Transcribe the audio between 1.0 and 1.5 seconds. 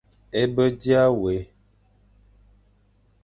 wé,